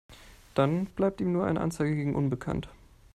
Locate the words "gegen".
1.95-2.15